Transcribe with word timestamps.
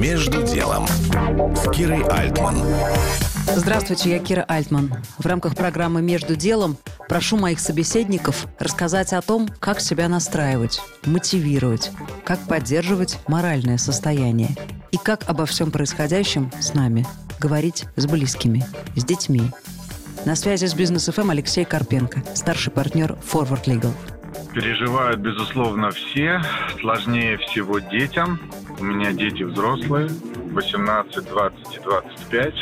Между 0.00 0.42
делом 0.42 0.86
с 1.54 1.70
Кирой 1.72 2.02
Альтман. 2.04 2.56
Здравствуйте, 3.54 4.08
я 4.08 4.18
Кира 4.18 4.46
Альтман. 4.48 4.94
В 5.18 5.26
рамках 5.26 5.54
программы 5.54 6.00
«Между 6.00 6.36
делом» 6.36 6.78
прошу 7.06 7.36
моих 7.36 7.60
собеседников 7.60 8.46
рассказать 8.58 9.12
о 9.12 9.20
том, 9.20 9.46
как 9.58 9.78
себя 9.80 10.08
настраивать, 10.08 10.80
мотивировать, 11.04 11.90
как 12.24 12.38
поддерживать 12.48 13.18
моральное 13.28 13.76
состояние 13.76 14.56
и 14.90 14.96
как 14.96 15.28
обо 15.28 15.44
всем 15.44 15.70
происходящем 15.70 16.50
с 16.58 16.72
нами 16.72 17.06
говорить 17.38 17.84
с 17.96 18.06
близкими, 18.06 18.64
с 18.96 19.04
детьми. 19.04 19.50
На 20.24 20.34
связи 20.34 20.64
с 20.64 20.72
Бизнес 20.72 21.08
ФМ 21.08 21.28
Алексей 21.28 21.66
Карпенко, 21.66 22.22
старший 22.34 22.72
партнер 22.72 23.18
Forward 23.30 23.64
Legal. 23.64 23.92
Переживают, 24.54 25.20
безусловно, 25.20 25.90
все. 25.90 26.42
Сложнее 26.80 27.36
всего 27.36 27.78
детям. 27.78 28.40
У 28.80 28.84
меня 28.84 29.12
дети 29.12 29.42
взрослые, 29.42 30.08
18, 30.52 31.28
20 31.28 31.76
и 31.76 31.80
25. 31.80 32.54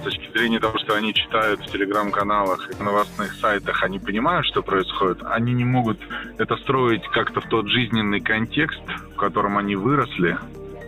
С 0.00 0.04
точки 0.04 0.30
зрения 0.32 0.58
того, 0.58 0.78
что 0.78 0.94
они 0.94 1.12
читают 1.12 1.60
в 1.60 1.70
телеграм-каналах 1.70 2.70
и 2.70 2.82
новостных 2.82 3.34
сайтах, 3.34 3.82
они 3.82 3.98
понимают, 3.98 4.46
что 4.46 4.62
происходит. 4.62 5.22
Они 5.22 5.52
не 5.52 5.66
могут 5.66 6.00
это 6.38 6.56
строить 6.56 7.06
как-то 7.08 7.42
в 7.42 7.48
тот 7.50 7.68
жизненный 7.68 8.20
контекст, 8.20 8.80
в 9.12 9.16
котором 9.16 9.58
они 9.58 9.76
выросли. 9.76 10.38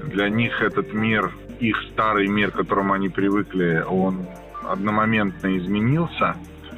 Для 0.05 0.30
них 0.30 0.63
этот 0.63 0.95
мир, 0.95 1.33
их 1.61 1.77
старый 1.93 2.27
мир, 2.29 2.51
к 2.51 2.57
которому 2.57 2.95
они 2.95 3.11
привыкли, 3.11 3.85
он 3.87 4.27
одномоментно 4.66 5.55
изменился. 5.59 6.35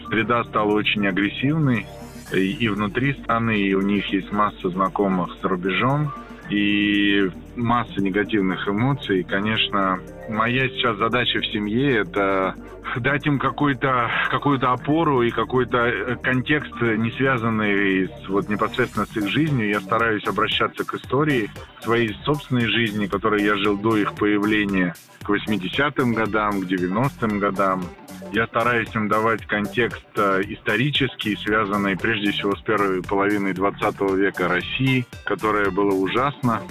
Среда 0.08 0.42
стала 0.42 0.72
очень 0.72 1.06
агрессивной, 1.06 1.86
и 2.32 2.68
внутри 2.68 3.14
страны, 3.22 3.56
и 3.56 3.74
у 3.74 3.82
них 3.82 4.06
есть 4.12 4.32
масса 4.32 4.68
знакомых 4.68 5.36
за 5.40 5.48
рубежом, 5.48 6.12
и 6.50 7.30
масса 7.56 8.00
негативных 8.00 8.68
эмоций. 8.68 9.24
Конечно, 9.24 10.00
моя 10.28 10.68
сейчас 10.68 10.96
задача 10.96 11.40
в 11.40 11.46
семье– 11.46 11.98
это 11.98 12.54
дать 12.96 13.26
им 13.26 13.38
какую-то 13.38 14.10
какую 14.30 14.58
опору 14.70 15.22
и 15.22 15.30
какой-то 15.30 15.78
э, 15.78 16.16
контекст, 16.16 16.72
не 16.80 17.10
связанный 17.12 18.08
с, 18.08 18.28
вот, 18.28 18.48
непосредственно 18.48 19.06
с 19.06 19.16
их 19.16 19.28
жизнью. 19.28 19.68
Я 19.68 19.80
стараюсь 19.80 20.26
обращаться 20.26 20.84
к 20.84 20.94
истории 20.94 21.50
своей 21.80 22.14
собственной 22.24 22.66
жизни, 22.66 23.06
которой 23.06 23.42
я 23.42 23.56
жил 23.56 23.76
до 23.76 23.96
их 23.96 24.14
появления, 24.14 24.94
к 25.22 25.30
80-м 25.30 26.14
годам, 26.14 26.62
к 26.62 26.64
90-м 26.64 27.38
годам. 27.38 27.82
Я 28.32 28.46
стараюсь 28.46 28.94
им 28.94 29.08
давать 29.08 29.46
контекст 29.46 30.04
э, 30.16 30.42
исторический, 30.48 31.36
связанный 31.36 31.96
прежде 31.96 32.32
всего 32.32 32.54
с 32.56 32.60
первой 32.62 33.02
половиной 33.02 33.52
20 33.54 34.00
века 34.16 34.48
России, 34.48 35.06
которая 35.24 35.70
была 35.70 35.94
ужасна 35.94 36.62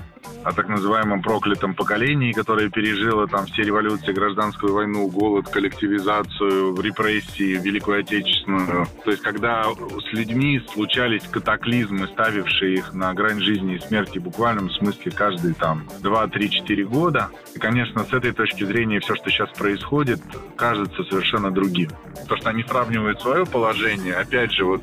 о 0.47 0.53
так 0.53 0.69
называемом 0.69 1.21
проклятом 1.21 1.73
поколении, 1.73 2.31
которое 2.31 2.69
пережило 2.69 3.27
там 3.27 3.47
все 3.47 3.63
революции, 3.63 4.13
гражданскую 4.13 4.73
войну, 4.73 5.09
голод, 5.09 5.49
коллективизацию, 5.49 6.79
репрессии, 6.79 7.59
Великую 7.61 7.99
Отечественную. 7.99 8.87
То 9.03 9.11
есть 9.11 9.21
когда 9.23 9.65
с 9.65 10.13
людьми 10.13 10.61
случались 10.71 11.23
катаклизмы, 11.23 12.07
ставившие 12.07 12.75
их 12.75 12.93
на 12.93 13.13
грань 13.13 13.41
жизни 13.41 13.75
и 13.75 13.79
смерти 13.79 14.19
в 14.19 14.23
буквальном 14.23 14.69
смысле 14.69 15.11
каждые 15.11 15.53
там 15.53 15.85
2, 16.01 16.27
3, 16.27 16.49
4 16.49 16.85
года. 16.85 17.29
И, 17.53 17.59
конечно, 17.59 18.05
с 18.05 18.13
этой 18.13 18.31
точки 18.31 18.63
зрения 18.63 19.01
все, 19.01 19.15
что 19.15 19.29
сейчас 19.29 19.49
происходит, 19.49 20.21
кажется 20.55 21.03
совершенно 21.03 21.51
другим. 21.51 21.89
То, 22.29 22.37
что 22.37 22.51
они 22.51 22.63
сравнивают 22.63 23.19
свое 23.19 23.45
положение, 23.45 24.13
опять 24.13 24.53
же, 24.53 24.63
вот 24.63 24.81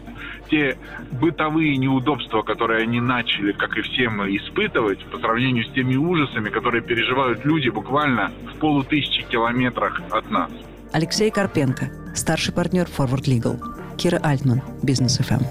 те 0.51 0.77
бытовые 1.11 1.77
неудобства, 1.77 2.43
которые 2.43 2.83
они 2.83 3.01
начали, 3.01 3.53
как 3.53 3.77
и 3.78 3.83
все 3.83 4.09
мы, 4.09 4.37
испытывать 4.37 5.05
по 5.06 5.19
сравнению 5.19 5.53
с 5.62 5.72
теми 5.74 5.97
ужасами, 5.97 6.50
которые 6.50 6.83
переживают 6.83 7.44
люди 7.44 7.69
буквально 7.69 8.33
в 8.52 8.58
полутысячи 8.58 9.22
километрах 9.22 10.00
от 10.10 10.30
нас. 10.30 10.50
Алексей 10.92 11.30
Карпенко, 11.30 11.91
старший 12.14 12.55
партнер 12.55 12.86
Forward 12.86 13.24
Legal. 13.24 13.58
Кира 13.97 14.20
Альтман, 14.22 14.62
Бизнес 14.82 15.19
ФМ. 15.19 15.43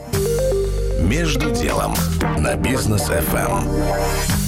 Между 1.08 1.52
делом 1.52 1.94
на 2.38 2.56
Бизнес 2.56 3.04
ФМ. 3.04 4.43